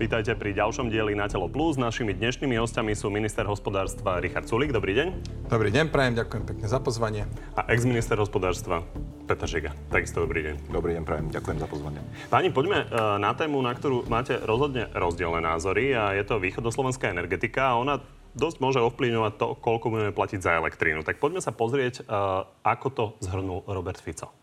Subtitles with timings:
[0.00, 1.76] Vítajte pri ďalšom dieli Na telo plus.
[1.76, 4.72] Našimi dnešnými hostiami sú minister hospodárstva Richard Sulik.
[4.72, 5.08] Dobrý deň.
[5.52, 7.28] Dobrý deň, prajem, ďakujem pekne za pozvanie.
[7.52, 8.80] A ex-minister hospodárstva
[9.28, 9.76] Peter Žiga.
[9.92, 10.72] Takisto dobrý deň.
[10.72, 12.00] Dobrý deň, prajem, ďakujem za pozvanie.
[12.32, 17.12] Páni, poďme e, na tému, na ktorú máte rozhodne rozdielne názory a je to východoslovenská
[17.12, 18.00] energetika a ona
[18.32, 21.04] dosť môže ovplyvňovať to, koľko budeme platiť za elektrínu.
[21.04, 22.16] Tak poďme sa pozrieť, e,
[22.64, 24.39] ako to zhrnul Robert Fico.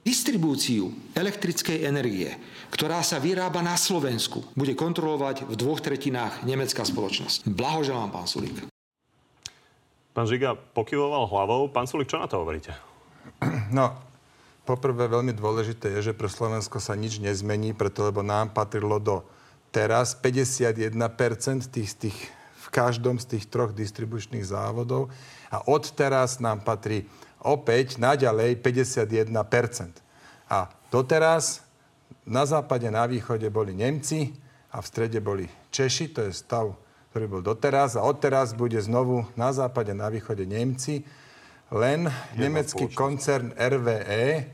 [0.00, 2.32] Distribúciu elektrickej energie,
[2.72, 7.44] ktorá sa vyrába na Slovensku, bude kontrolovať v dvoch tretinách nemecká spoločnosť.
[7.44, 8.64] Blahoželám, pán Sulík.
[10.16, 11.68] Pán Žiga pokyvoval hlavou.
[11.68, 12.72] Pán Sulík, čo na to hovoríte?
[13.76, 13.94] No,
[14.64, 19.22] poprvé veľmi dôležité je, že pre Slovensko sa nič nezmení, preto lebo nám patrilo do
[19.70, 20.90] teraz 51%
[21.70, 22.18] tých, tých,
[22.56, 25.12] v každom z tých troch distribučných závodov
[25.52, 27.06] a od teraz nám patrí
[27.40, 29.30] opäť naďalej 51%.
[30.50, 31.64] A doteraz
[32.26, 34.34] na západe, na východe boli Nemci
[34.70, 36.74] a v strede boli Češi, to je stav,
[37.10, 37.98] ktorý bol doteraz.
[37.98, 41.02] A odteraz bude znovu na západe, na východe Nemci.
[41.70, 44.50] Len Jedna nemecký koncern RVE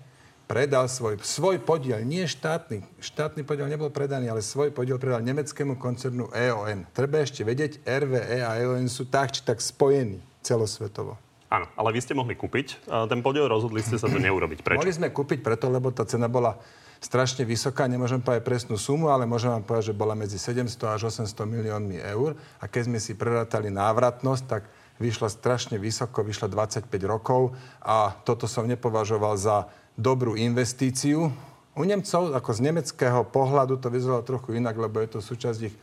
[0.47, 5.75] predal svoj, svoj podiel, nie štátny, štátny podiel nebol predaný, ale svoj podiel predal nemeckému
[5.81, 6.87] koncernu EON.
[6.95, 11.26] Treba ešte vedieť, RVE a EON sú tak či tak spojení celosvetovo.
[11.47, 14.67] Áno, ale vy ste mohli kúpiť ten podiel, rozhodli ste sa to neurobiť.
[14.67, 14.79] Prečo?
[14.83, 16.59] Mohli sme kúpiť preto, lebo tá cena bola
[16.99, 21.13] strašne vysoká, nemôžem povedať presnú sumu, ale môžem vám povedať, že bola medzi 700 až
[21.13, 22.35] 800 miliónmi eur.
[22.59, 24.67] A keď sme si prerátali návratnosť, tak
[24.99, 27.53] vyšla strašne vysoko, vyšla 25 rokov
[27.85, 31.29] a toto som nepovažoval za dobrú investíciu.
[31.77, 35.77] U Nemcov, ako z nemeckého pohľadu, to vyzeralo trochu inak, lebo je to súčasť ich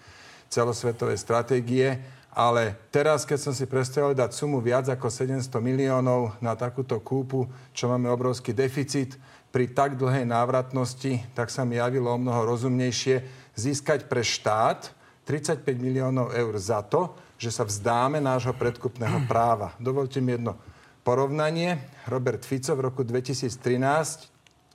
[0.50, 2.02] celosvetovej stratégie
[2.34, 7.46] ale teraz, keď som si predstavil dať sumu viac ako 700 miliónov na takúto kúpu,
[7.78, 9.16] čo máme obrovský deficit,
[9.54, 13.22] pri tak dlhej návratnosti, tak sa mi javilo o mnoho rozumnejšie
[13.54, 14.90] získať pre štát
[15.30, 19.78] 35 miliónov eur za to, že sa vzdáme nášho predkupného práva.
[19.78, 20.58] Dovolte mi jedno
[21.06, 21.86] porovnanie.
[22.10, 23.62] Robert Fico v roku 2013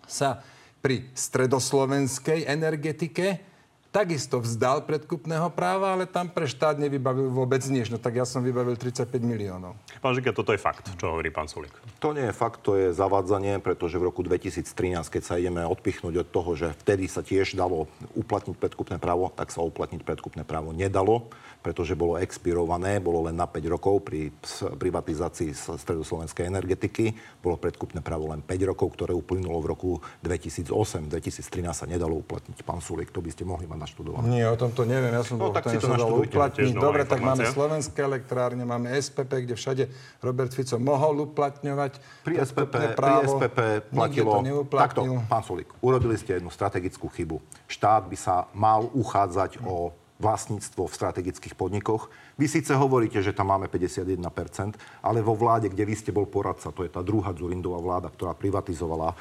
[0.06, 0.38] sa
[0.78, 3.47] pri stredoslovenskej energetike
[3.88, 7.88] takisto vzdal predkupného práva, ale tam pre štát nevybavil vôbec nič.
[7.88, 9.74] No tak ja som vybavil 35 miliónov.
[9.98, 11.72] Pán Žika, toto je fakt, čo hovorí pán Sulik.
[11.98, 14.68] To nie je fakt, to je zavádzanie, pretože v roku 2013,
[15.08, 19.50] keď sa ideme odpichnúť od toho, že vtedy sa tiež dalo uplatniť predkupné právo, tak
[19.50, 24.30] sa uplatniť predkupné právo nedalo pretože bolo expirované, bolo len na 5 rokov pri
[24.78, 27.12] privatizácii stredoslovenskej energetiky.
[27.42, 29.90] Bolo predkupné právo len 5 rokov, ktoré uplynulo v roku
[30.22, 31.10] 2008.
[31.10, 32.62] 2013 sa nedalo uplatniť.
[32.62, 34.26] Pán Sulik, to by ste mohli mať naštudované.
[34.26, 35.14] Nie, o tom to neviem.
[35.14, 36.74] Ja som no, bol, tak si to uplatniť.
[36.74, 39.84] Dobre, tak máme slovenské elektrárne, máme SPP, kde všade
[40.20, 43.38] Robert Fico mohol uplatňovať pri SPP, právo.
[43.38, 43.58] Pri SPP
[43.94, 44.42] platilo...
[44.68, 47.38] Takto, pán Sulik, urobili ste jednu strategickú chybu.
[47.70, 52.10] Štát by sa mal uchádzať o vlastníctvo v strategických podnikoch.
[52.34, 56.74] Vy síce hovoríte, že tam máme 51%, ale vo vláde, kde vy ste bol poradca,
[56.74, 59.16] to je tá druhá Zurindová vláda, ktorá privatizovala uh,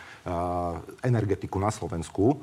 [1.06, 2.42] energetiku na Slovensku,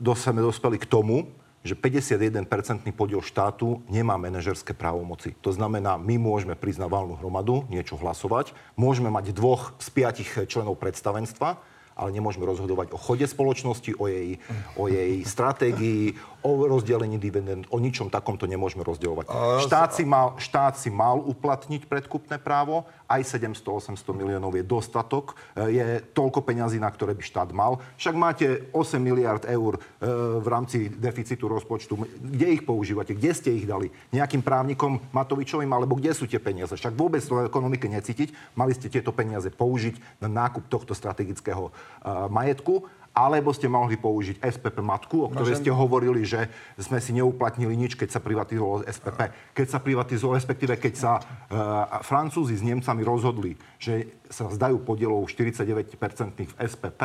[0.00, 1.28] sme dospeli k tomu,
[1.60, 2.40] že 51%
[2.96, 5.36] podiel štátu nemá manažerské právomoci.
[5.44, 10.30] To znamená, my môžeme prísť na valnú hromadu, niečo hlasovať, môžeme mať dvoch z piatich
[10.48, 11.60] členov predstavenstva,
[11.96, 14.40] ale nemôžeme rozhodovať o chode spoločnosti, o jej,
[14.78, 19.28] o jej stratégii, o rozdelení dividend, o ničom takomto nemôžeme rozdeľovať.
[19.60, 25.76] Štát si, mal, štát si mal uplatniť predkupné právo, aj 700-800 miliónov je dostatok, e,
[25.76, 27.82] je toľko peňazí, na ktoré by štát mal.
[27.98, 29.80] Však máte 8 miliard eur e,
[30.40, 31.98] v rámci deficitu rozpočtu.
[32.22, 33.18] Kde ich používate?
[33.18, 33.90] Kde ste ich dali?
[34.14, 35.68] Nejakým právnikom Matovičovým?
[35.68, 36.72] Alebo kde sú tie peniaze?
[36.72, 38.54] Však vôbec to ekonomike necítiť.
[38.54, 41.74] Mali ste tieto peniaze použiť na nákup tohto strategického
[42.30, 45.62] majetku alebo ste mohli použiť SPP matku, o ktorej Môžem...
[45.66, 46.46] ste hovorili, že
[46.78, 49.20] sme si neuplatnili nič, keď sa privatizovalo SPP.
[49.52, 55.26] Keď sa privatizovalo, respektíve keď sa uh, Francúzi s Nemcami rozhodli, že sa zdajú podielov
[55.26, 55.90] 49%
[56.38, 57.02] v SPP,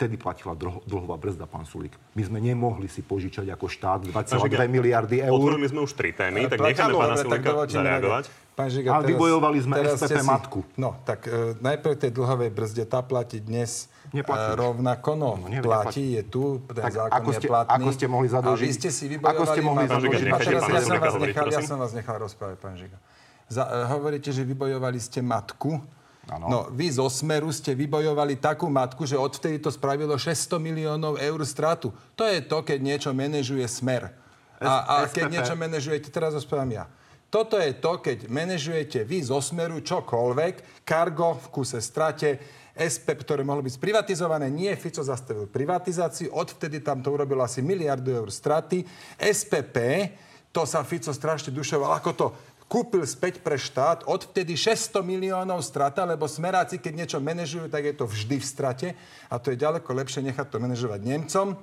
[0.00, 0.56] vtedy platila
[0.88, 1.92] dlhová brzda, pán Sulík.
[2.16, 5.36] My sme nemohli si požičať ako štát 2,2 miliardy eur.
[5.36, 8.24] Otvorili sme už tri témy, tak necháme pána Sulíka zareagovať.
[8.56, 10.60] Pán Žiga, Ale vybojovali sme SPP si, matku.
[10.76, 14.58] No, tak uh, najprv tej dlhovej brzde, tá platí dnes Neplatí.
[14.58, 17.72] rovnako, no, no neviem, platí, je tu, ten tak zákon ako ste, je platný.
[17.80, 18.66] Ako ste mohli zadlžiť?
[18.66, 19.36] A vy ste si vybojovali...
[19.38, 20.20] Ako ste mohli zadlžiť?
[21.56, 22.98] Ja som vás nechal, rozprávať, pán Žiga.
[23.48, 25.80] Za, uh, hovoríte, že vybojovali ste matku.
[26.28, 26.46] Ano.
[26.46, 31.40] No, vy zo Smeru ste vybojovali takú matku, že odvtedy to spravilo 600 miliónov eur
[31.48, 31.90] stratu.
[32.18, 34.12] To je to, keď niečo manažuje Smer.
[34.60, 36.84] A, a keď niečo manažujete, teraz rozprávam ja.
[37.30, 42.42] Toto je to, keď manažujete vy zo smeru čokoľvek, kargo v kuse strate,
[42.74, 44.50] SP, ktoré mohlo byť sprivatizované.
[44.50, 48.82] Nie, Fico zastavil privatizáciu, odvtedy tam to urobilo asi miliardu eur straty.
[49.16, 49.76] SPP,
[50.50, 52.26] to sa Fico strašne dušoval, ako to
[52.70, 57.94] kúpil späť pre štát, odvtedy 600 miliónov strata, lebo smeráci, keď niečo manažujú, tak je
[57.98, 58.88] to vždy v strate
[59.26, 61.58] a to je ďaleko lepšie nechať to manažovať Nemcom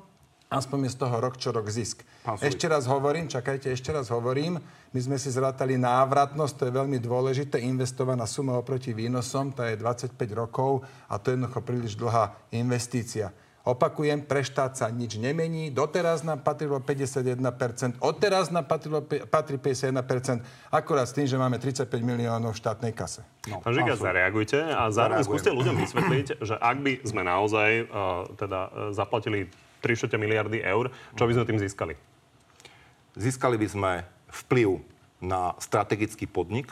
[0.47, 2.07] aspoň je z toho rok čo rok zisk.
[2.39, 4.59] Ešte raz hovorím, čakajte, ešte raz hovorím,
[4.95, 9.75] my sme si zrátali návratnosť, to je veľmi dôležité, investovaná suma oproti výnosom, to je
[9.75, 13.35] 25 rokov a to je jednoducho príliš dlhá investícia.
[13.67, 15.67] Opakujem, pre štát sa nič nemení.
[15.75, 21.91] Doteraz nám patrilo 51%, odteraz nám patrilo, patrí 51%, akurát s tým, že máme 35
[21.99, 23.27] miliónov v štátnej kase.
[23.51, 28.23] No, Pán Žiga, zareagujte a zároveň skúste ľuďom vysvetliť, že ak by sme naozaj uh,
[28.39, 29.51] teda, uh, zaplatili
[29.83, 30.87] 3 miliardy eur.
[31.19, 31.93] Čo by sme tým získali?
[33.19, 33.91] Získali by sme
[34.47, 34.79] vplyv
[35.19, 36.71] na strategický podnik.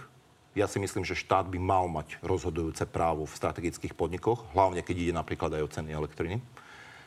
[0.55, 4.95] Ja si myslím, že štát by mal mať rozhodujúce právo v strategických podnikoch, hlavne keď
[4.95, 6.39] ide napríklad aj o ceny elektriny.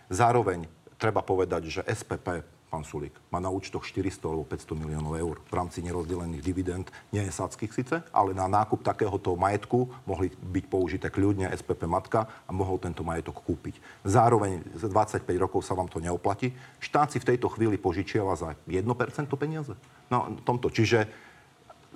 [0.08, 0.64] Zároveň
[0.96, 5.52] treba povedať, že SPP pán Sulík, má na účtoch 400 alebo 500 miliónov eur v
[5.56, 11.08] rámci nerozdelených dividend, nie je sádzkých síce, ale na nákup takéhoto majetku mohli byť použité
[11.08, 13.80] kľudne SPP Matka a mohol tento majetok kúpiť.
[14.04, 16.52] Zároveň za 25 rokov sa vám to neoplatí.
[16.78, 18.84] Štát si v tejto chvíli požičiava za 1%
[19.40, 19.72] peniaze.
[20.12, 20.68] No, tomto.
[20.68, 21.08] Čiže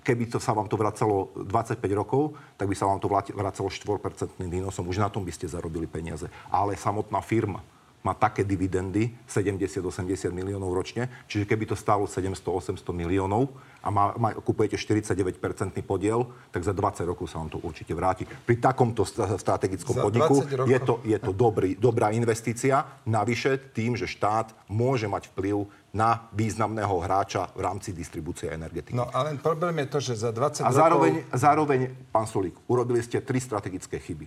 [0.03, 4.41] keby to sa vám to vracalo 25 rokov, tak by sa vám to vracalo 4%
[4.41, 4.89] výnosom.
[4.89, 6.33] Už na tom by ste zarobili peniaze.
[6.49, 7.61] Ale samotná firma
[8.03, 14.35] má také dividendy, 70-80 miliónov ročne, čiže keby to stálo 700-800 miliónov a má, má,
[14.35, 18.27] kupujete 49-percentný podiel, tak za 20 rokov sa vám to určite vráti.
[18.27, 19.07] Pri takomto
[19.39, 25.07] strategickom za podniku je to, je to dobrý, dobrá investícia, navyše tým, že štát môže
[25.07, 28.97] mať vplyv na významného hráča v rámci distribúcie energetiky.
[28.97, 31.39] No ale problém je to, že za 20 A zároveň, rokov...
[31.39, 34.27] zároveň, pán Solík, urobili ste tri strategické chyby.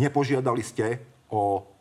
[0.00, 1.71] Nepožiadali ste o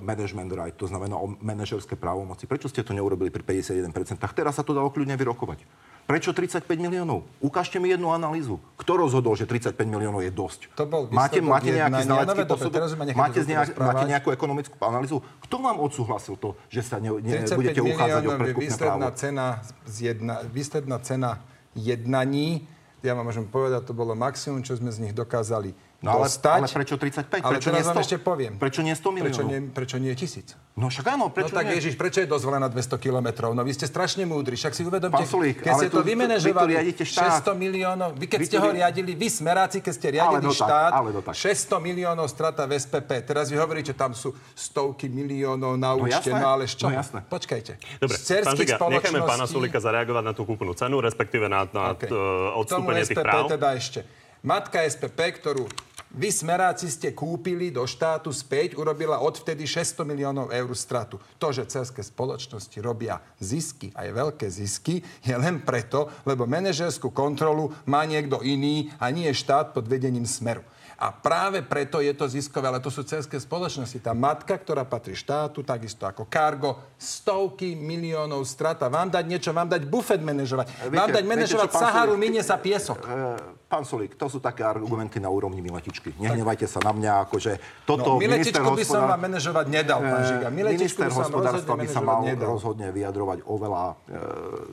[0.00, 2.48] management right, to znamená o manažerské právomoci.
[2.48, 4.16] Prečo ste to neurobili pri 51%?
[4.16, 5.68] Teraz sa to dalo kľudne vyrokovať.
[6.02, 7.28] Prečo 35 miliónov?
[7.38, 8.58] Ukážte mi jednu analýzu.
[8.74, 10.60] Kto rozhodol, že 35 miliónov je dosť?
[10.74, 12.82] To bol máte, máte nejaký znalecký posudok?
[13.14, 15.22] Máte, nejak, máte nejakú ekonomickú analýzu?
[15.46, 19.00] Kto vám odsúhlasil to, že sa ne, ne, budete uchádzať o predkupné právo?
[19.14, 21.30] Cena jedna, výsledná cena
[21.76, 22.66] jednaní,
[23.04, 26.58] ja vám môžem povedať, to bolo maximum, čo sme z nich dokázali No ale, dostať.
[26.58, 27.46] ale prečo 35?
[27.46, 27.90] Ale prečo teraz nie 100?
[27.94, 28.52] vám ešte poviem.
[28.58, 29.30] Prečo nie 100 miliónov?
[29.30, 30.48] Prečo nie, prečo nie tisíc?
[30.74, 31.78] No však áno, prečo No tak nie?
[31.78, 33.54] Ježiš, prečo je dozvolená 200 kilometrov?
[33.54, 38.18] No vy ste strašne múdri, však si uvedomte, Sulík, keď ste to vymenežovali 600 miliónov,
[38.18, 41.78] vy keď vy ste ho riadili, vy smeráci, keď ste riadili ale štát, ale 600
[41.78, 43.22] miliónov strata v SPP.
[43.22, 46.90] Teraz vy hovoríte, tam sú stovky miliónov na no účte, no, no ale čo?
[46.90, 47.22] No jasné.
[47.30, 47.78] Počkajte.
[48.02, 52.10] Dobre, pán Žiga, nechajme pána Sulíka zareagovať na tú kúpnu cenu, respektíve na, na okay.
[52.58, 53.46] odstúpenie tých práv.
[53.46, 54.02] teda ešte.
[54.42, 55.70] Matka SPP, ktorú
[56.12, 61.16] vy smeráci ste kúpili do štátu späť, urobila odvtedy 600 miliónov eur stratu.
[61.40, 67.72] To, že cerské spoločnosti robia zisky, aj veľké zisky, je len preto, lebo manažerskú kontrolu
[67.88, 70.60] má niekto iný a nie štát pod vedením smeru.
[71.02, 73.98] A práve preto je to ziskové, ale to sú cerské spoločnosti.
[73.98, 78.86] Tá matka, ktorá patrí štátu, takisto ako Cargo, stovky miliónov strata.
[78.86, 80.70] Vám dať niečo, vám dať bufet manažovať.
[80.70, 83.02] Viete, vám dať manažovať viete, čo, Saharu, minie sa piesok.
[83.02, 83.34] E,
[83.66, 86.14] pán Solík, to sú také argumenty na úrovni Miletičky.
[86.22, 88.14] Nehnevajte sa na mňa, akože toto...
[88.14, 90.46] No, Miletičku by som vám manažovať nedal, pán Žiga.
[90.46, 92.46] E, minister hospodárstva by sa mal nedal.
[92.46, 93.94] rozhodne vyjadrovať oveľa e,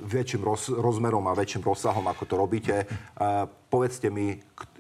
[0.06, 2.76] väčším roz, rozmerom a väčším rozsahom, ako to robíte.
[2.86, 4.38] E, povedzte mi,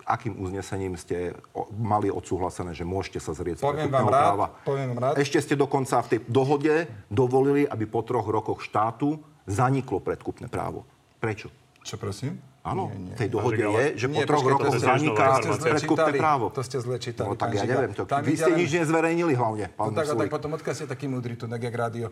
[0.09, 1.37] akým uznesením ste
[1.77, 4.45] mali odsúhlasené, že môžete sa zrieť poviem vám rád, práva.
[4.65, 5.13] Poviem vám rád.
[5.21, 10.89] Ešte ste dokonca v tej dohode dovolili, aby po troch rokoch štátu zaniklo predkupné právo.
[11.21, 11.53] Prečo?
[11.85, 12.41] Čo prosím?
[12.59, 16.51] Áno, v tej dohode je, že po troch rokoch zaniká predkupné právo.
[16.51, 17.31] To ste zle čítali.
[17.31, 20.59] No tak ja neviem, to, vy ste nič nezverejnili hlavne, pán no, tak, tak potom
[20.59, 22.11] odkiaľ ste taký múdry tu, na rádio.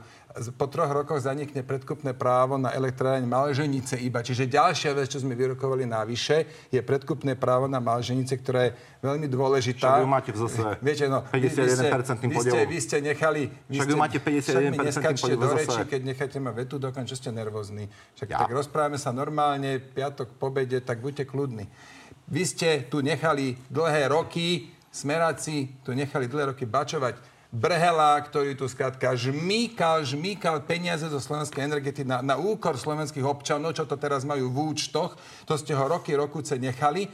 [0.55, 4.23] Po troch rokoch zanikne predkupné právo na elektráreň Malženice iba.
[4.23, 9.27] Čiže ďalšia vec, čo sme vyrokovali navyše, je predkupné právo na Malženice, ktorá je veľmi
[9.27, 9.99] dôležitá.
[9.99, 12.63] Však ju máte v zase Viete, no, 51% podielom.
[12.71, 13.51] Vy ste, nechali...
[13.67, 17.91] Vy Však ju máte 51% podielom do reči, keď necháte ma vetu dokončiť, ste nervózni.
[18.15, 21.65] Však tak rozprávame sa normálne, piatok po obede, tak buďte kľudní.
[22.29, 28.67] Vy ste tu nechali dlhé roky, smeráci tu nechali dlhé roky bačovať Brhela, ktorý tu
[28.67, 34.27] skrátka žmýkal, žmýkal peniaze zo slovenskej energetiky na, na úkor slovenských občanov, čo to teraz
[34.27, 35.15] majú v účtoch.
[35.47, 37.07] To ste ho roky, rokuce nechali.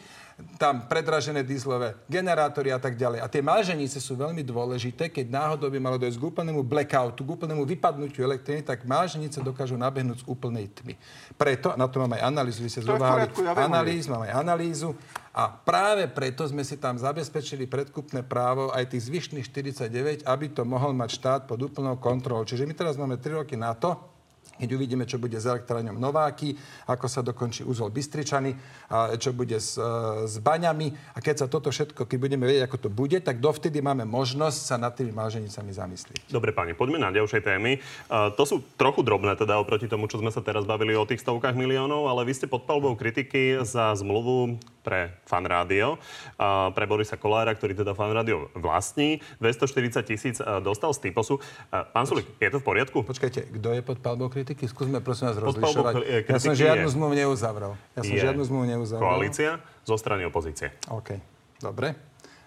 [0.58, 3.22] Tam predražené dieslové generátory a tak ďalej.
[3.22, 7.34] A tie máženice sú veľmi dôležité, keď náhodou by malo dojsť k úplnému blackoutu, k
[7.38, 10.98] úplnému vypadnutiu elektriny, tak máženice dokážu nabehnúť z úplnej tmy.
[11.38, 14.90] Preto, na to máme aj analýzu, vy ste zrovnali ja analýz, máme aj analýzu
[15.34, 20.62] a práve preto sme si tam zabezpečili predkupné právo aj tých zvyšných 49, aby to
[20.66, 22.46] mohol mať štát pod úplnou kontrolou.
[22.46, 24.12] Čiže my teraz máme 3 roky na to,
[24.58, 26.54] keď uvidíme, čo bude s elektráňom Nováky,
[26.86, 28.54] ako sa dokončí úzol Bystričany,
[28.90, 29.84] a čo bude s, e,
[30.30, 30.94] s baňami.
[31.18, 34.60] A keď sa toto všetko, keď budeme vedieť, ako to bude, tak dovtedy máme možnosť
[34.62, 36.22] sa nad tými máženicami zamyslieť.
[36.30, 37.82] Dobre, pani, poďme na ďalšej témy.
[38.08, 41.26] Uh, to sú trochu drobné, teda oproti tomu, čo sme sa teraz bavili o tých
[41.26, 46.86] stovkách miliónov, ale vy ste pod palbou kritiky za zmluvu pre fan rádio, uh, pre
[46.86, 49.24] Borisa Kolára, ktorý teda fan rádio vlastní.
[49.40, 51.40] 240 tisíc uh, dostal z Typosu.
[51.72, 53.02] Pán Sulik, je to v poriadku?
[53.02, 54.43] Počkajte, kto je pod palbou kritiky?
[54.44, 54.68] Kritiky?
[54.68, 56.28] Skúsme prosím vás rozlišovať.
[56.28, 57.80] Ja som žiadnu zmluvu neuzavral.
[57.96, 59.16] Ja som žiadnu zmluvu neuzavral.
[59.16, 60.76] Koalícia zo strany opozície.
[60.92, 61.16] OK,
[61.64, 61.96] dobre.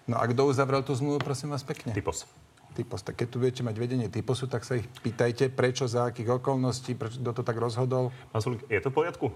[0.05, 1.97] No a kto uzavrel tú zmluvu, prosím vás pekne?
[1.97, 2.29] Typos.
[2.77, 3.01] Typos.
[3.01, 6.93] Tak keď tu budete mať vedenie Typosu, tak sa ich pýtajte, prečo, za akých okolností,
[6.93, 8.13] prečo, kto to tak rozhodol.
[8.31, 9.33] Pán Sulik, je to v poriadku?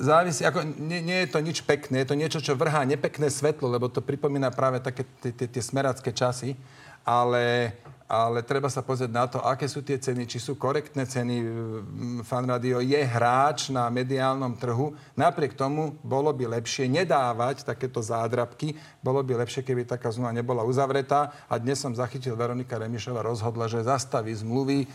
[0.00, 3.68] závisí, ako nie, nie je to nič pekné, je to niečo, čo vrhá nepekné svetlo,
[3.68, 6.56] lebo to pripomína práve také tie smeracké časy,
[7.04, 7.74] ale
[8.10, 11.46] ale treba sa pozrieť na to, aké sú tie ceny, či sú korektné ceny.
[12.26, 14.98] Fan Radio je hráč na mediálnom trhu.
[15.14, 18.74] Napriek tomu bolo by lepšie nedávať takéto zádrabky.
[18.98, 21.30] Bolo by lepšie, keby taká zmluva nebola uzavretá.
[21.46, 24.86] A dnes som zachytil, Veronika Remišova rozhodla, že zastaví zmluvy e,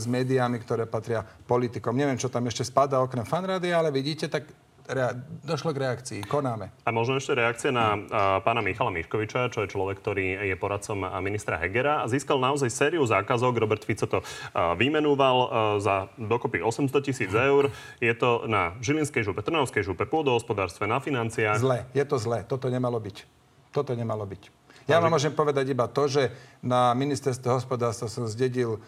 [0.00, 1.92] s médiami, ktoré patria politikom.
[1.92, 4.48] Neviem, čo tam ešte spadá okrem Fan Radio, ale vidíte, tak
[4.88, 5.14] rea-
[5.44, 6.20] došlo k reakcii.
[6.24, 6.72] Konáme.
[6.84, 7.98] A možno ešte reakcia na a,
[8.40, 13.04] pána Michala Miškoviča, čo je človek, ktorý je poradcom ministra Hegera a získal naozaj sériu
[13.04, 13.56] zákazok.
[13.56, 15.46] Robert Fico to a, vymenúval a,
[15.80, 17.72] za dokopy 800 tisíc eur.
[18.00, 21.60] Je to na Žilinskej župe, Trnavskej župe, pôdohospodárstve, na financiách.
[21.60, 22.42] Zle, je to zle.
[22.44, 23.16] Toto nemalo byť.
[23.74, 24.63] Toto nemalo byť.
[24.84, 26.28] Ja vám môžem povedať iba to, že
[26.60, 28.80] na ministerstve hospodárstva som zdedil e,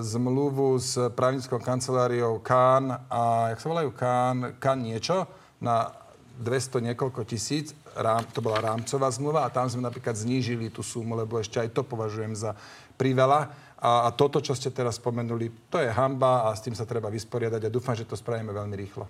[0.00, 5.28] zmluvu s právnickou kanceláriou Kán a, jak sa volajú, Kán, Kán niečo,
[5.60, 5.92] na
[6.40, 11.12] 200 niekoľko tisíc, rám, to bola rámcová zmluva a tam sme napríklad znížili tú sumu,
[11.12, 12.56] lebo ešte aj to považujem za
[12.96, 13.52] priveľa.
[13.78, 17.12] A, a toto, čo ste teraz spomenuli, to je hamba a s tým sa treba
[17.12, 19.04] vysporiadať a dúfam, že to spravíme veľmi rýchlo.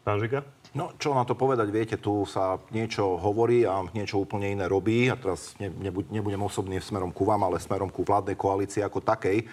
[0.00, 0.40] Pán Žika?
[0.70, 5.10] No, čo na to povedať, viete, tu sa niečo hovorí a niečo úplne iné robí.
[5.10, 9.42] A teraz nebudem osobný smerom ku vám, ale smerom ku vládnej koalícii ako takej.
[9.42, 9.46] E,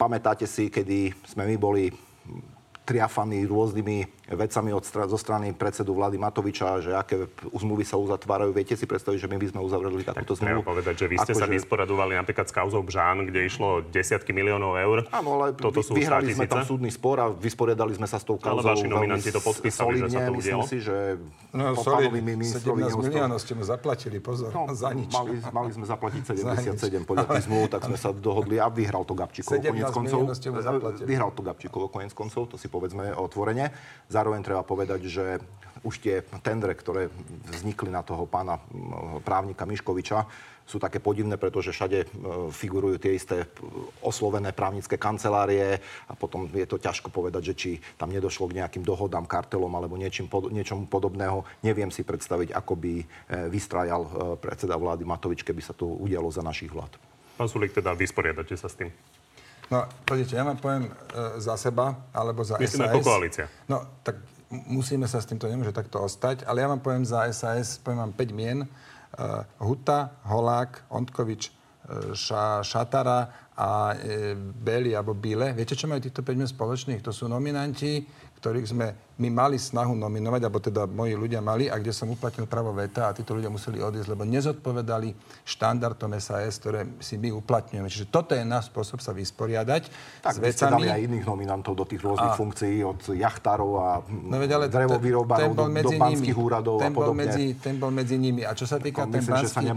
[0.00, 1.92] pamätáte si, kedy sme my boli
[2.82, 8.50] triafaní rôznymi vecami od, zo strany predsedu vlády Matoviča, že aké zmluvy sa uzatvárajú.
[8.50, 10.62] Viete si predstaviť, že my by sme uzavreli takúto tak zmluvu?
[10.64, 11.52] Treba povedať, že vy ste sa že...
[11.52, 14.98] vysporadovali napríklad s kauzou Bžán, kde išlo desiatky miliónov eur.
[15.12, 18.40] Áno, ale Toto sú vyhrali sme tam súdny spor a vysporiadali sme sa s tou
[18.40, 18.64] kauzou.
[18.64, 20.64] Ale vaši nominanti to podpísali, že sa to udialo.
[20.64, 21.20] si, že
[21.52, 25.12] no, sorry, 17 miliónov ste mu zaplatili, pozor, no, za nič.
[25.12, 29.12] Mali, mali sme zaplatiť 77 podľa tých zmluv, tak sme sa dohodli a vyhral to
[29.12, 30.20] Gabčíkovo konec koncov.
[31.04, 33.68] Vyhral to Gabčíkovo konec koncov, to si povedzme otvorene.
[34.08, 35.24] Zároveň treba povedať, že
[35.84, 37.12] už tie tendre, ktoré
[37.52, 38.56] vznikli na toho pána
[39.20, 40.24] právnika Miškoviča,
[40.62, 42.06] sú také podivné, pretože všade
[42.54, 43.50] figurujú tie isté
[43.98, 48.86] oslovené právnické kancelárie a potom je to ťažko povedať, že či tam nedošlo k nejakým
[48.86, 51.42] dohodám, kartelom alebo niečím, niečomu podobného.
[51.66, 53.04] Neviem si predstaviť, ako by e,
[53.50, 56.94] vystrajal e, predseda vlády Matovič, keby sa to udialo za našich vlád.
[57.36, 58.88] Pán Sulik, teda vysporiadate sa s tým?
[59.72, 60.90] No, pozrite, ja vám poviem e,
[61.40, 62.92] za seba, alebo za Myslím, SAS.
[62.92, 63.46] Myslím, koalícia.
[63.64, 64.20] No, tak
[64.52, 68.12] musíme sa s týmto, nemôže takto ostať, ale ja vám poviem za SAS, poviem vám
[68.12, 68.58] 5 mien.
[69.12, 75.52] Uh, Huta, Holák, Ondkovič, uh, ša, Šatara a uh, Beli alebo Bile.
[75.52, 77.04] Viete, čo majú týchto 5 mien spoločných?
[77.04, 78.08] To sú nominanti,
[78.40, 78.88] ktorých sme
[79.20, 83.08] my mali snahu nominovať, alebo teda moji ľudia mali, a kde som uplatnil právo veta
[83.08, 85.14] a títo ľudia museli odísť, lebo nezodpovedali
[85.44, 87.88] štandardom SAS, ktoré si my uplatňujeme.
[87.88, 89.82] Čiže toto je náš spôsob sa vysporiadať
[90.24, 90.88] tak, s vecami.
[90.88, 92.38] Tak, aj iných nominantov do tých rôznych a...
[92.38, 97.24] funkcií, od jachtárov a no, ale drevovýrobarov do, do banských úradov ten a podobne.
[97.24, 98.42] Bol medzi, ten bol medzi nimi.
[98.42, 99.68] A čo sa týka ten banský,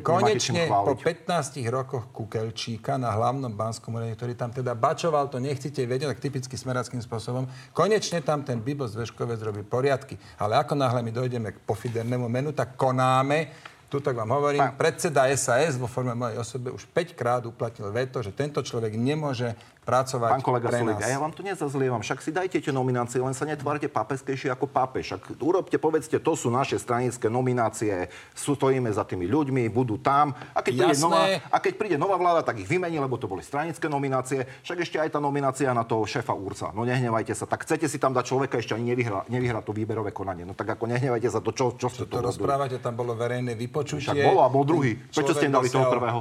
[0.00, 5.82] konečne po 15 rokoch Kukelčíka na hlavnom banskom úrade, ktorý tam teda bačoval, to nechcete
[5.84, 10.18] vedieť, tak typicky smerackým spôsobom, konečne tam ten Bibos Veškovec robí poriadky.
[10.38, 13.46] Ale ako náhle my dojdeme k pofidernému menu, tak konáme.
[13.94, 14.74] Tu tak vám hovorím, Pán.
[14.74, 19.54] predseda SAS vo forme mojej osobe už 5 krát uplatnil veto, že tento človek nemôže
[19.84, 20.98] pracovať Pán kolega pre nás.
[20.98, 22.00] ja vám to nezazlievam.
[22.00, 25.14] Však si dajte tie nominácie, len sa netvárte pápeskejšie ako pápež.
[25.14, 30.32] Však urobte, povedzte, to sú naše stranické nominácie, sú, stojíme za tými ľuďmi, budú tam.
[30.56, 31.22] A keď, príde nová,
[31.52, 34.48] a keď príde nová vláda, tak ich vymení, lebo to boli stranické nominácie.
[34.64, 36.72] Však ešte aj tá nominácia na toho šéfa Ursa.
[36.72, 37.44] No nehnevajte sa.
[37.44, 40.48] Tak chcete si tam dať človeka, ešte ani nevyhrá, nevyhrá to výberové konanie.
[40.48, 43.52] No tak ako nehnevajte sa to, čo, čo ste to, to rozprávate, tam bolo verejné
[43.52, 43.83] vypočutie.
[43.84, 44.96] Však bolo a bol druhý.
[44.96, 46.20] Prečo ste dali toho prvého?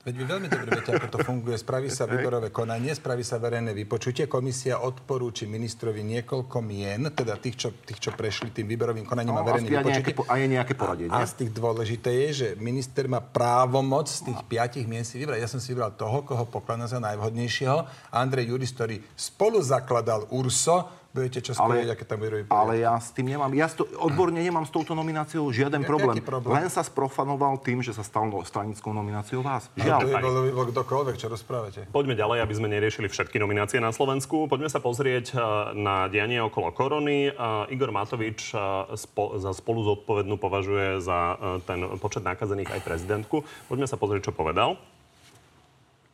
[0.00, 1.60] Veď vy veľmi dobre viete, ako to funguje.
[1.60, 4.24] Spraví sa výborové konanie, spraví sa verejné vypočutie.
[4.32, 9.44] Komisia odporúči ministrovi niekoľko mien, teda tých, čo, tých, čo prešli tým výberovým konaním no,
[9.44, 10.16] a verejné vypočutie.
[10.16, 14.32] Nejaké, a je nejaké poradie, A z tých dôležité je, že minister má právomoc z
[14.32, 15.44] tých piatich mien si vybrať.
[15.44, 17.84] Ja som si vybral toho, koho pokladám za najvhodnejšieho.
[18.08, 23.10] Andrej Juris, ktorý spolu zakladal URSO, budete čo skôr aké tam bude Ale ja s
[23.10, 26.22] tým nemám, ja to, odborne nemám s touto nomináciou žiaden problém.
[26.22, 26.54] problém.
[26.54, 29.66] Len sa sprofanoval tým, že sa stal no, stranickou nomináciou vás.
[29.74, 29.98] Žiaľ.
[29.98, 31.80] Ale to je bolo, bolo kdokoľvek, čo rozprávate.
[31.90, 34.46] Poďme ďalej, aby sme neriešili všetky nominácie na Slovensku.
[34.46, 35.40] Poďme sa pozrieť eh,
[35.74, 37.30] na dianie okolo korony.
[37.30, 38.60] Eh, Igor Matovič eh,
[38.94, 41.36] spo, za spolu zodpovednú považuje za
[41.66, 43.42] ten počet nakazených aj prezidentku.
[43.66, 44.78] Poďme sa pozrieť, čo povedal.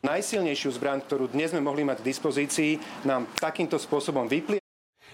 [0.06, 2.72] Najsilnejšiu zbraň, ktorú dnes sme mohli mať k dispozícii,
[3.02, 4.65] nám takýmto spôsobom vyplie.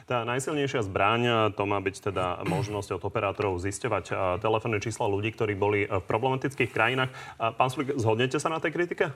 [0.06, 5.54] Tá najsilnejšia zbraň, to má byť teda možnosť od operátorov zisťovať telefónne čísla ľudí, ktorí
[5.54, 7.10] boli v problematických krajinách.
[7.38, 9.14] Pán Sulik, zhodnete sa na tej kritike?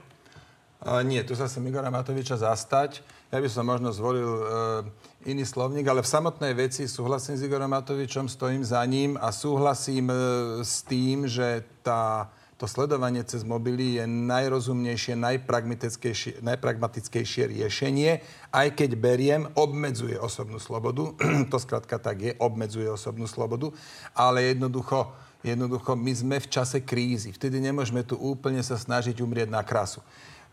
[1.03, 3.01] Nie, tu sa sem Igora Matoviča zastať.
[3.33, 4.45] Ja by som možno zvolil e,
[5.33, 10.13] iný slovník, ale v samotnej veci súhlasím s Igorom Matovičom, stojím za ním a súhlasím
[10.13, 10.17] e,
[10.63, 18.91] s tým, že tá to sledovanie cez mobily je najrozumnejšie, najpragmatickejšie, najpragmatickejšie riešenie, aj keď
[18.97, 21.13] beriem, obmedzuje osobnú slobodu.
[21.53, 23.77] to skrátka tak je, obmedzuje osobnú slobodu,
[24.17, 25.13] ale jednoducho,
[25.45, 27.37] jednoducho my sme v čase krízy.
[27.37, 30.01] Vtedy nemôžeme tu úplne sa snažiť umrieť na krasu.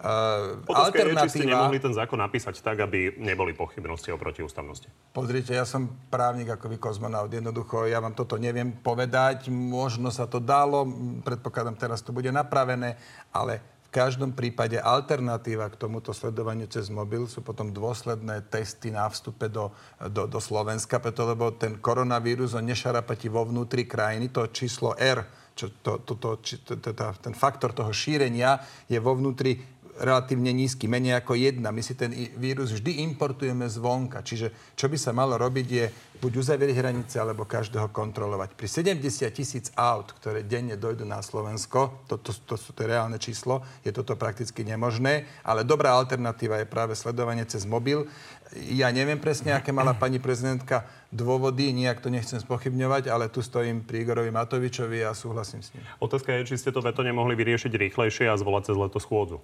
[0.03, 1.23] Uh, alternatíva...
[1.23, 4.91] je, či ste nemohli ten zákon napísať tak, aby neboli pochybnosti o protiústavnosti.
[5.15, 7.31] Pozrite, ja som právnik ako vy kozmonaut.
[7.31, 9.47] Jednoducho, ja vám toto neviem povedať.
[9.47, 10.83] Možno sa to dalo,
[11.23, 12.99] predpokladám, teraz to bude napravené,
[13.31, 19.07] ale v každom prípade alternatíva k tomuto sledovaniu cez mobil sú potom dôsledné testy na
[19.07, 19.71] vstupe do,
[20.11, 25.23] do, do Slovenska, preto lebo ten koronavírus, on nešarapatí vo vnútri krajiny, to číslo R,
[25.53, 28.57] čo to, to, to, či, to, to, to, ten faktor toho šírenia
[28.89, 29.61] je vo vnútri
[29.99, 31.69] relatívne nízky, menej ako jedna.
[31.69, 34.25] My si ten vírus vždy importujeme zvonka.
[34.25, 35.85] Čiže čo by sa malo robiť je
[36.23, 38.55] buď uzavrieť hranice, alebo každého kontrolovať.
[38.55, 43.19] Pri 70 tisíc aut, ktoré denne dojdú na Slovensko, to, to, to, to, to reálne
[43.19, 48.07] číslo, je toto prakticky nemožné, ale dobrá alternatíva je práve sledovanie cez mobil.
[48.55, 53.83] Ja neviem presne, aké mala pani prezidentka dôvody, nejak to nechcem spochybňovať, ale tu stojím
[53.83, 55.83] pri Igorovi Matovičovi a súhlasím s ním.
[55.99, 59.43] Otázka je, či ste to veto nemohli vyriešiť rýchlejšie a zvolať cez leto schôdzu.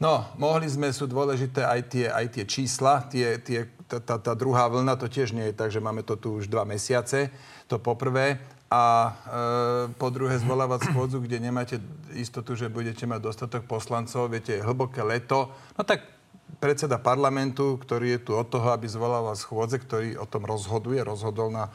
[0.00, 3.04] No, mohli sme, sú dôležité aj tie, aj tie čísla.
[3.04, 6.16] Tie, tie, tá, tá, tá druhá vlna to tiež nie je tak, že máme to
[6.16, 7.28] tu už dva mesiace.
[7.68, 8.40] To poprvé.
[8.72, 9.12] A e,
[10.00, 11.76] po druhé zvolávať schôdzu, kde nemáte
[12.16, 15.52] istotu, že budete mať dostatok poslancov, viete, hlboké leto.
[15.76, 16.06] No tak
[16.64, 21.52] predseda parlamentu, ktorý je tu od toho, aby zvolával schôdze, ktorý o tom rozhoduje, rozhodol
[21.52, 21.68] na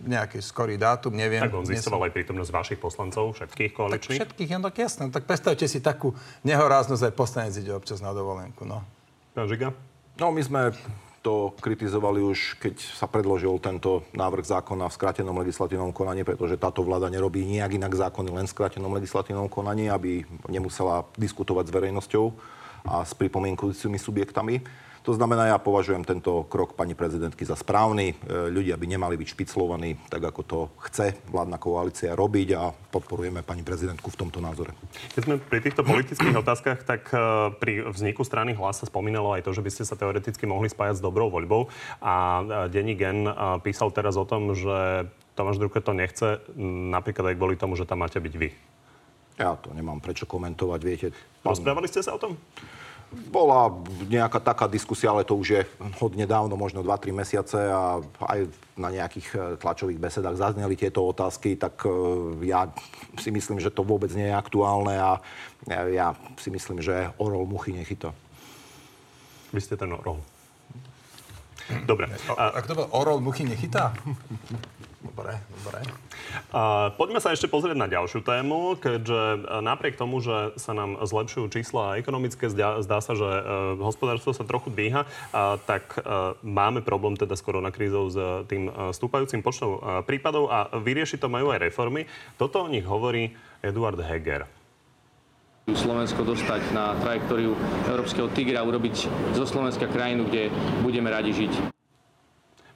[0.00, 1.44] nejaký skorý dátum, neviem.
[1.44, 4.20] Tak on zistoval aj prítomnosť vašich poslancov, všetkých koaličných?
[4.20, 5.04] Tak všetkých, no tak jasné.
[5.12, 8.80] Tak predstavte si takú nehoráznosť, aj poslanec ide občas na dovolenku, no.
[9.36, 9.76] Pán Žiga?
[10.16, 10.60] No, my sme
[11.20, 16.80] to kritizovali už, keď sa predložil tento návrh zákona v skrátenom legislatívnom konaní, pretože táto
[16.80, 22.24] vláda nerobí nejak inak zákony len v skrátenom legislatívnom konaní, aby nemusela diskutovať s verejnosťou
[22.88, 24.64] a s pripomienkujúcimi subjektami.
[25.00, 28.12] To znamená, ja považujem tento krok pani prezidentky za správny.
[28.12, 28.14] E,
[28.52, 33.64] ľudia by nemali byť špiclovaní tak, ako to chce vládna koalícia robiť a podporujeme pani
[33.64, 34.76] prezidentku v tomto názore.
[35.16, 37.16] Keď sme pri týchto politických otázkach, tak e,
[37.56, 41.00] pri vzniku strany hlas sa spomínalo aj to, že by ste sa teoreticky mohli spájať
[41.00, 41.72] s dobrou voľbou.
[42.04, 43.24] A e, Denní Gen
[43.64, 46.44] písal teraz o tom, že Tomáš Drucker to nechce,
[46.92, 48.52] napríklad aj kvôli tomu, že tam máte byť vy.
[49.40, 51.08] Ja to nemám prečo komentovať, viete.
[51.40, 52.36] Rozprávali ste sa o tom?
[53.10, 53.74] Bola
[54.06, 55.62] nejaká taká diskusia, ale to už je
[55.98, 58.46] hodne dávno, možno 2-3 mesiace a aj
[58.78, 61.90] na nejakých e, tlačových besedách zazneli tieto otázky, tak e,
[62.46, 62.70] ja
[63.18, 65.18] si myslím, že to vôbec nie je aktuálne a
[65.90, 68.14] ja si myslím, že orol muchy nechytá.
[69.50, 70.22] Vy ste ten orol.
[71.86, 72.10] Dobre.
[72.34, 73.94] A, a kto bol orol muchy nechytá?
[75.00, 75.32] Dobre,
[75.64, 75.80] dobre.
[76.52, 81.00] A poďme sa ešte pozrieť na ďalšiu tému, keďže e, napriek tomu, že sa nám
[81.00, 83.42] zlepšujú čísla ekonomické, zdá, zdá sa, že e,
[83.80, 88.18] hospodárstvo sa trochu dvíha, a, tak e, máme problém teda s koronakrízou, s
[88.52, 92.04] tým stúpajúcim počtom prípadov a vyriešiť to majú aj reformy.
[92.36, 93.32] Toto o nich hovorí
[93.64, 94.44] Eduard Heger.
[95.70, 97.56] Slovensko dostať na trajektóriu
[97.88, 98.96] európskeho tigra, urobiť
[99.32, 100.52] zo Slovenska krajinu, kde
[100.84, 101.79] budeme radi žiť.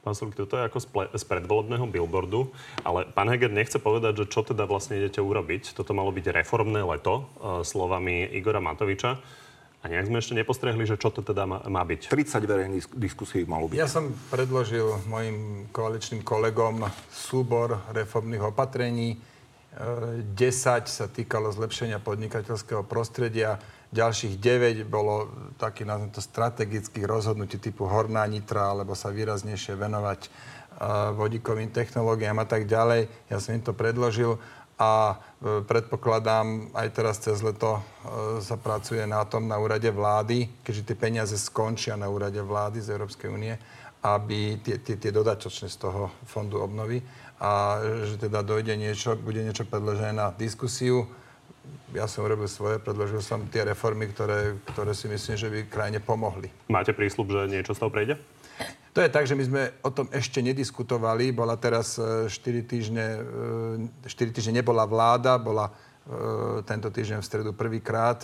[0.05, 0.85] Pán Sulik, toto je ako
[1.17, 2.53] z predvolebného billboardu,
[2.85, 5.73] ale pán Heger nechce povedať, že čo teda vlastne idete urobiť.
[5.73, 9.17] Toto malo byť reformné leto, e, slovami Igora Matoviča.
[9.81, 12.13] A nejak sme ešte nepostrehli, že čo to teda má, má byť.
[12.13, 13.81] 30 verejných diskusí malo byť.
[13.81, 19.17] Ja som predložil mojim koaličným kolegom súbor reformných opatrení.
[19.73, 23.57] 10 e, sa týkalo zlepšenia podnikateľského prostredia,
[23.95, 30.21] Ďalších 9 bolo taký na to strategických rozhodnutí typu Horná Nitra, alebo sa výraznejšie venovať
[30.27, 33.07] uh, vodíkovým technológiám a tak ďalej.
[33.31, 34.43] Ja som im to predložil
[34.75, 40.51] a uh, predpokladám, aj teraz cez leto uh, sa pracuje na tom na úrade vlády,
[40.67, 43.55] keďže tie peniaze skončia na úrade vlády z Európskej únie,
[44.03, 46.99] aby tie, tie, tie dodatočné z toho fondu obnovy
[47.39, 47.79] a
[48.11, 51.07] že teda dojde niečo, bude niečo predložené na diskusiu
[51.95, 56.01] ja som urobil svoje, predložil som tie reformy, ktoré, ktoré si myslím, že by krajine
[56.03, 56.51] pomohli.
[56.67, 58.19] Máte prísľub, že niečo z toho prejde?
[58.95, 61.35] To je tak, že my sme o tom ešte nediskutovali.
[61.35, 63.07] Bola teraz 4 e, týždne,
[64.07, 68.23] 4 e, týždne nebola vláda, bola e, tento týždeň v stredu prvýkrát.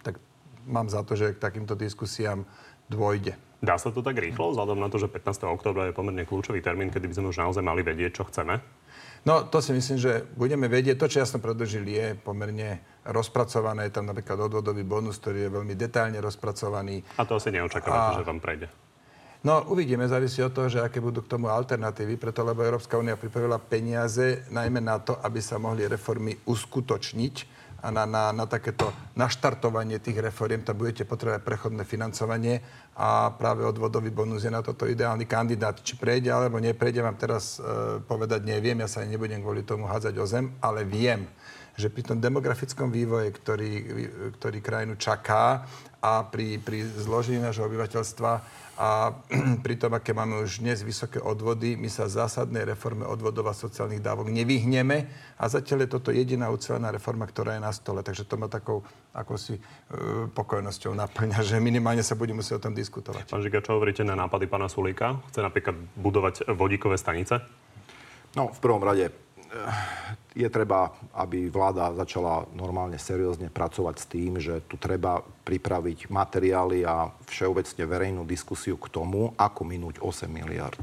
[0.00, 0.16] Tak
[0.64, 2.48] mám za to, že k takýmto diskusiám
[2.88, 3.36] dôjde.
[3.64, 5.48] Dá sa to tak rýchlo, vzhľadom na to, že 15.
[5.48, 8.60] oktobra je pomerne kľúčový termín, kedy by sme už naozaj mali vedieť, čo chceme?
[9.24, 11.00] No, to si myslím, že budeme vedieť.
[11.00, 13.88] To, čo ja som predložil, je pomerne rozpracované.
[13.88, 17.00] Je tam napríklad odvodový bonus, ktorý je veľmi detailne rozpracovaný.
[17.16, 18.18] A to asi neočakávate, a...
[18.20, 18.68] že vám prejde.
[19.44, 23.16] No, uvidíme, závisí od toho, že aké budú k tomu alternatívy, preto lebo Európska únia
[23.16, 27.34] pripravila peniaze najmä na to, aby sa mohli reformy uskutočniť
[27.84, 32.64] a na, na, na takéto naštartovanie tých reforiem tam budete potrebovať prechodné financovanie
[32.96, 35.76] a práve odvodový bonus je na toto ideálny kandidát.
[35.76, 40.14] Či prejde alebo neprejde, vám teraz e, povedať neviem, ja sa nebudem kvôli tomu hádzať
[40.16, 41.28] o zem, ale viem,
[41.76, 43.72] že pri tom demografickom vývoje, ktorý,
[44.40, 45.68] ktorý krajinu čaká
[46.00, 49.14] a pri, pri zložení nášho obyvateľstva, a
[49.66, 54.02] pri tom, aké máme už dnes vysoké odvody, my sa zásadnej reforme odvodov a sociálnych
[54.02, 55.06] dávok nevyhneme
[55.38, 58.02] a zatiaľ je toto jediná ucelená reforma, ktorá je na stole.
[58.02, 58.82] Takže to ma takou
[59.14, 59.60] ako si e,
[60.34, 63.30] pokojnosťou naplňa, že minimálne sa bude musieť o tom diskutovať.
[63.30, 65.22] Pán Žiga, čo hovoríte na nápady pána Sulíka?
[65.30, 67.38] Chce napríklad budovať vodíkové stanice?
[68.34, 69.14] No, v prvom rade
[70.34, 76.82] je treba, aby vláda začala normálne seriózne pracovať s tým, že tu treba pripraviť materiály
[76.82, 80.82] a všeobecne verejnú diskusiu k tomu, ako minúť 8 miliard.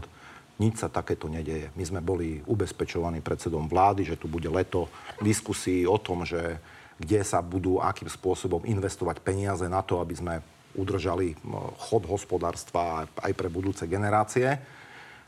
[0.62, 1.74] Nič sa takéto nedeje.
[1.74, 4.88] My sme boli ubezpečovaní predsedom vlády, že tu bude leto
[5.20, 6.62] diskusí o tom, že
[7.02, 10.36] kde sa budú akým spôsobom investovať peniaze na to, aby sme
[10.78, 11.36] udržali
[11.90, 14.56] chod hospodárstva aj pre budúce generácie.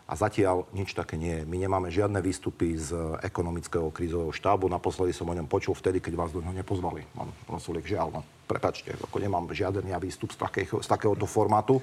[0.03, 1.43] A zatiaľ nič také nie je.
[1.47, 2.91] My nemáme žiadne výstupy z
[3.23, 4.67] ekonomického krízového štábu.
[4.67, 7.07] Naposledy som o ňom počul vtedy, keď vás do neho nepozvali.
[7.15, 7.31] Mám
[7.63, 11.79] Sulik, žiaľ, no, prepačte, ako nemám žiaden ja výstup z, takého, z takéhoto formátu.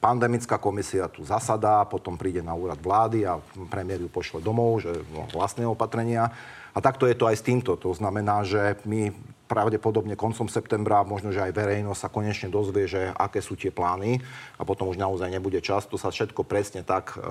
[0.00, 3.36] Pandemická komisia tu zasadá, potom príde na úrad vlády a
[3.68, 6.32] premiér ju pošle domov, že no, vlastné opatrenia.
[6.72, 7.76] A takto je to aj s týmto.
[7.76, 9.12] To znamená, že my
[9.48, 14.20] pravdepodobne koncom septembra, možno, že aj verejnosť sa konečne dozvie, že aké sú tie plány
[14.60, 15.88] a potom už naozaj nebude čas.
[15.88, 17.24] To sa všetko presne tak e,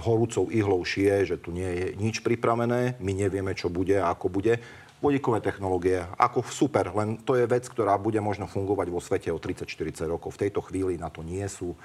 [0.00, 4.32] horúcou ihlou šije, že tu nie je nič pripravené, my nevieme, čo bude a ako
[4.32, 4.56] bude.
[5.00, 9.40] Vodíkové technológie, ako super, len to je vec, ktorá bude možno fungovať vo svete o
[9.40, 10.36] 30-40 rokov.
[10.36, 11.76] V tejto chvíli na to nie sú e,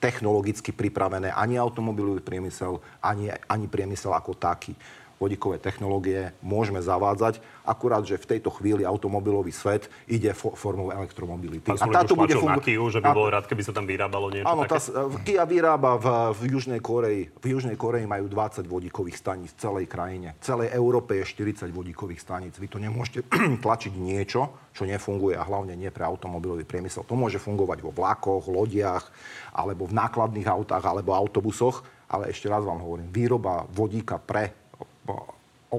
[0.00, 4.72] technologicky pripravené ani automobilový priemysel, ani, ani priemysel ako taký
[5.18, 11.64] vodíkové technológie môžeme zavádzať, akurát, že v tejto chvíli automobilový svet ide fo- formou elektromobility.
[11.64, 12.64] Pán a táto bude fungovať...
[12.64, 14.92] Kiu, že by bol rád, keby sa tam vyrábalo niečo Áno, také?
[14.92, 17.32] Tá, Kia vyrába v, v, Južnej Koreji.
[17.40, 20.36] V Južnej Koreji majú 20 vodíkových staníc v celej krajine.
[20.38, 22.60] V celej Európe je 40 vodíkových staníc.
[22.60, 23.24] Vy to nemôžete
[23.64, 27.08] tlačiť niečo, čo nefunguje a hlavne nie pre automobilový priemysel.
[27.08, 29.08] To môže fungovať vo vlakoch, lodiach,
[29.56, 31.86] alebo v nákladných autách, alebo autobusoch.
[32.04, 34.63] Ale ešte raz vám hovorím, výroba vodíka pre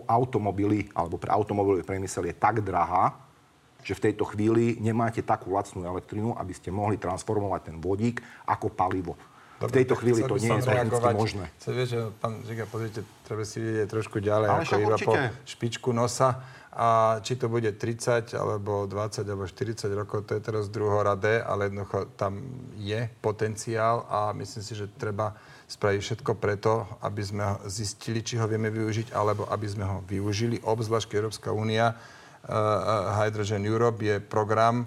[0.08, 3.16] automobily alebo pre automobilový priemysel je tak drahá,
[3.86, 8.74] že v tejto chvíli nemáte takú lacnú elektrinu, aby ste mohli transformovať ten vodík ako
[8.74, 9.14] palivo.
[9.56, 11.46] Dobre, v tejto chvíli to nie je technicky možné.
[11.64, 15.08] Chcem vieš, že pán Žiga, pozrite, treba si vidieť trošku ďalej, Ale ako iba určite.
[15.08, 15.14] po
[15.48, 16.44] špičku nosa.
[16.76, 21.72] A či to bude 30, alebo 20, alebo 40 rokov, to je teraz druhoradé, ale
[21.72, 22.44] jednoducho tam
[22.76, 28.46] je potenciál a myslím si, že treba spraviť všetko preto, aby sme zistili, či ho
[28.46, 30.62] vieme využiť, alebo aby sme ho využili.
[30.62, 34.86] Obzvlášť Európska únia, uh, Hydrogen Europe je program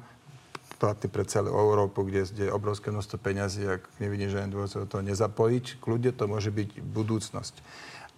[0.79, 5.83] platný pre celú Európu, kde, je obrovské množstvo peňazí, ak nevidím že dôvod toho nezapojiť.
[5.83, 7.55] Kľudne to môže byť budúcnosť.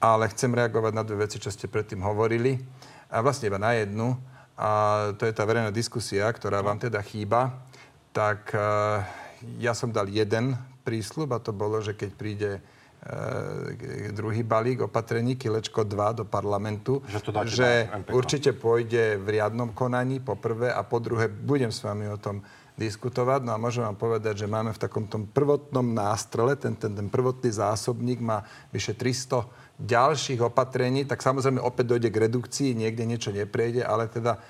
[0.00, 2.60] Ale chcem reagovať na dve veci, čo ste predtým hovorili.
[3.08, 4.16] A vlastne iba na jednu.
[4.60, 4.68] a
[5.16, 7.56] to je tá verejná diskusia, ktorá vám teda chýba,
[8.12, 9.00] tak uh,
[9.56, 10.52] ja som dal jeden
[10.90, 12.60] prísľub a to bolo, že keď príde e,
[14.10, 20.18] druhý balík opatrení Kilečko 2 do parlamentu, že, to že určite pôjde v riadnom konaní
[20.18, 22.42] po prvé a po druhé budem s vami o tom
[22.80, 23.44] diskutovať.
[23.44, 27.12] No a môžem vám povedať, že máme v takom tom prvotnom nástrele, ten, ten, ten
[27.12, 29.44] prvotný zásobník má vyše 300
[29.80, 34.40] ďalších opatrení, tak samozrejme opäť dojde k redukcii, niekde niečo neprejde, ale teda e,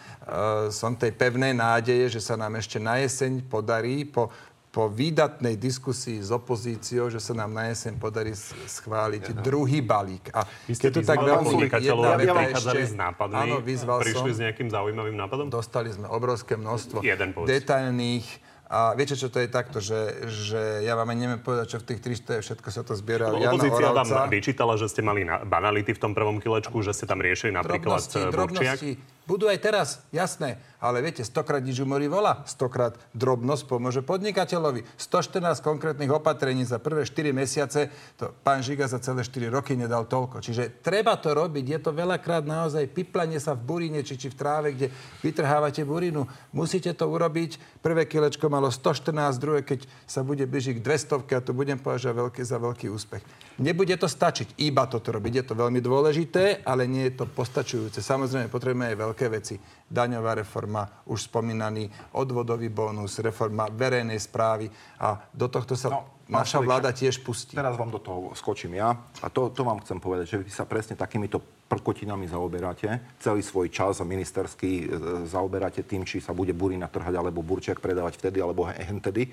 [0.75, 4.35] som tej pevnej nádeje, že sa nám ešte na jeseň podarí po
[4.71, 9.43] po výdatnej diskusii s opozíciou, že sa nám na jeseň podarí schváliť ja.
[9.43, 10.31] druhý balík.
[10.31, 12.79] A Vy ste keď tu tak veľmi jedna ja, ja ešte...
[12.87, 15.51] s nápadmi, áno, vyzval prišli som, s nejakým zaujímavým nápadom?
[15.51, 18.27] Dostali sme obrovské množstvo Jeden, detailných
[18.71, 21.91] a viete, čo to je takto, že, že ja vám aj neviem povedať, čo v
[21.91, 23.27] tých 300 je, všetko sa to zbiera.
[23.35, 27.11] No, opozícia vám vyčítala, že ste mali na, banality v tom prvom kilečku, že ste
[27.11, 28.91] tam riešili napríklad drobnosti, drobnosti.
[29.31, 30.59] Budú aj teraz, jasné.
[30.81, 34.83] Ale viete, stokrát nič umorí vola, stokrát drobnosť pomôže podnikateľovi.
[34.97, 40.09] 114 konkrétnych opatrení za prvé 4 mesiace, to pán Žiga za celé 4 roky nedal
[40.09, 40.41] toľko.
[40.41, 41.65] Čiže treba to robiť.
[41.69, 44.89] Je to veľakrát naozaj piplanie sa v burine, či, či v tráve, kde
[45.21, 46.25] vytrhávate burinu.
[46.57, 47.85] Musíte to urobiť.
[47.85, 52.17] Prvé kilečko malo 114, druhé, keď sa bude blížiť k 200, a to budem považovať
[52.17, 53.23] veľký, za veľký úspech.
[53.61, 55.33] Nebude to stačiť iba toto robiť.
[55.37, 58.01] Je to veľmi dôležité, ale nie je to postačujúce.
[58.01, 59.61] Samozrejme, potrebujeme aj veľké veci.
[59.91, 64.71] Daňová reforma, už spomínaný odvodový bonus, reforma verejnej správy
[65.03, 67.59] a do tohto sa no, naša vláda tiež pustí.
[67.59, 68.95] Teraz vám do toho skočím ja.
[69.21, 73.71] A to, to vám chcem povedať, že vy sa presne takýmito prkotinami zaoberáte, celý svoj
[73.71, 74.85] čas ministerský e,
[75.27, 79.31] zaoberáte tým, či sa bude burina trhať alebo burčiak predávať vtedy alebo hentedy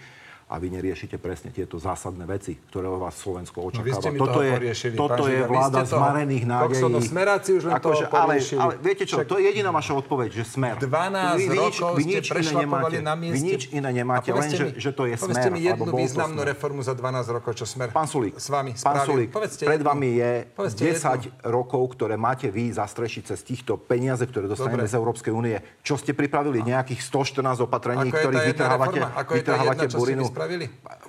[0.47, 3.99] a vy neriešite presne tieto zásadné veci, ktoré vás Slovensko no, očakáva.
[4.15, 6.88] No, toto je, poriešili, toto je vláda zmarených nádejí.
[6.88, 10.29] No smeráci už len akože, ale, ale viete čo, Však to je jediná vaša odpoveď,
[10.31, 10.79] že smer.
[10.79, 13.36] 12 vy, vy nič, rokov vy nič ste prešlapovali na mieste.
[13.36, 15.36] Vy nič iné nemáte, len že, že to je smer.
[15.36, 19.03] Povedzte mi jednu významnú reformu za 12 rokov, čo smer pán Sulík, s vami Pán
[19.03, 19.36] Sulík,
[19.67, 24.95] pred vami je 10 rokov, ktoré máte vy zastrešiť cez týchto peniaze, ktoré dostaneme z
[24.95, 25.60] Európskej únie.
[25.83, 26.63] Čo ste pripravili?
[26.63, 30.37] Nejakých 114 opatrení, ktorých vytrhávate burinu?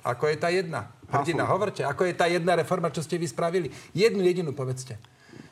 [0.03, 0.89] Ako je tá jedna?
[1.09, 3.73] Hrdina, hovorte, ako je tá jedna reforma, čo ste vy spravili?
[3.97, 5.01] Jednu jedinú povedzte.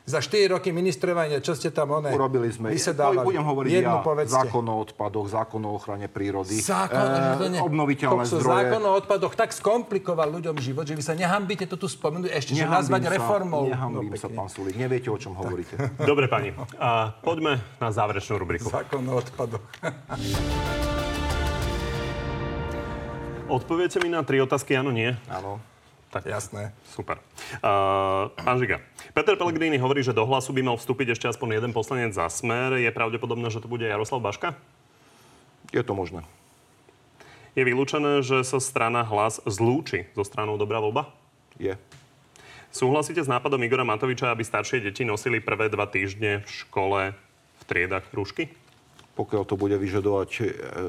[0.08, 2.72] Za 4 roky ministrovania, čo ste tam one Urobili sme.
[2.72, 3.28] Vysedávali.
[3.28, 4.00] Budem hovoriť jednu ja.
[4.00, 4.40] Povedzte.
[4.40, 6.56] Zákon o odpadoch, zákon o ochrane prírody.
[6.64, 6.96] Zákon,
[7.44, 8.72] e, obnoviteľné Kokso, zdroje.
[8.72, 12.56] Zákon o odpadoch tak skomplikoval ľuďom život, že vy sa nehambíte to tu spomenúť ešte,
[12.56, 13.68] že nazvať sa, reformou.
[13.68, 14.80] Nehambím no, sa, pán Sulík.
[14.80, 15.44] Neviete, o čom tak.
[15.44, 15.76] hovoríte.
[16.00, 16.56] Dobre, pani.
[16.80, 18.72] A poďme na záverečnú rubriku.
[18.72, 19.60] Zákon o odpadoch.
[23.48, 25.16] Odpoviete mi na tri otázky, áno, nie?
[25.24, 25.56] Áno.
[26.12, 26.68] Tak jasné.
[26.92, 27.16] Super.
[27.64, 28.84] Uh, pán Žiga,
[29.16, 32.76] Peter Pellegrini hovorí, že do hlasu by mal vstúpiť ešte aspoň jeden poslanec za smer.
[32.76, 34.52] Je pravdepodobné, že to bude Jaroslav Baška?
[35.72, 36.28] Je to možné.
[37.56, 41.08] Je vylúčené, že sa strana hlas zlúči so stranou Dobrá voľba?
[41.56, 41.72] Je.
[42.68, 47.00] Súhlasíte s nápadom Igora Matoviča, aby staršie deti nosili prvé dva týždne v škole
[47.56, 48.52] v triedach rúšky?
[49.16, 50.42] Pokiaľ to bude vyžadovať e,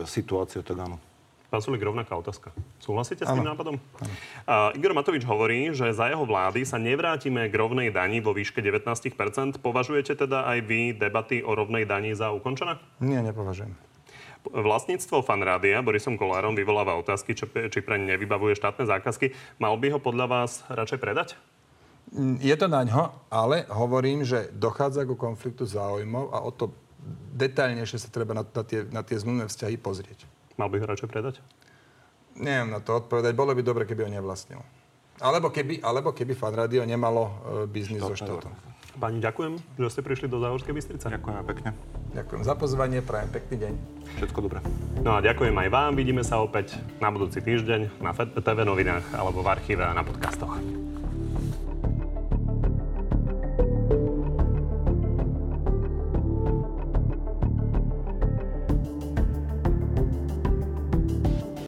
[0.04, 1.00] situácia, tak áno.
[1.50, 2.54] Pán Sulik, rovnaká otázka.
[2.78, 3.58] Súhlasíte s tým ano.
[3.58, 3.76] nápadom?
[4.46, 8.62] Uh, Igor Matovič hovorí, že za jeho vlády sa nevrátime k rovnej dani vo výške
[8.62, 12.78] 19% Považujete teda aj vy debaty o rovnej dani za ukončené?
[13.02, 13.74] Nie, nepovažujem.
[14.46, 19.34] Vlastníctvo fanrádia Borisom Kolárom vyvoláva otázky, či, či pre nevybavuje štátne zákazky.
[19.58, 21.34] Mal by ho podľa vás radšej predať?
[22.14, 26.70] Mm, je to na ňo, ale hovorím, že dochádza ku konfliktu záujmov a o to
[27.34, 30.30] detailnejšie sa treba na, na, tie, na tie zmluvné vzťahy pozrieť.
[30.60, 31.40] Mal by ho radšej predať?
[32.36, 33.32] Neviem na to odpovedať.
[33.32, 34.60] Bolo by dobre, keby ho nevlastnil.
[35.24, 37.32] Alebo keby, alebo keby fan radio nemalo e,
[37.68, 38.52] biznis so štátom.
[39.00, 41.08] Pani, ďakujem, že ste prišli do Záhorskej Bystrice.
[41.08, 41.70] Ďakujem pekne.
[42.12, 43.74] Ďakujem za pozvanie, prajem pekný deň.
[44.20, 44.60] Všetko dobré.
[45.00, 45.92] No a ďakujem aj vám.
[45.96, 50.60] Vidíme sa opäť na budúci týždeň na TV novinách alebo v archíve a na podcastoch.